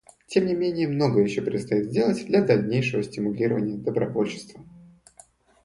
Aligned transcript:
Тем 0.25 0.47
не 0.47 0.55
менее 0.55 0.87
многое 0.87 1.23
еще 1.25 1.43
предстоит 1.43 1.85
сделать 1.91 2.25
для 2.25 2.41
дальнейшего 2.43 3.03
стимулирования 3.03 3.77
добровольчества. 3.77 4.65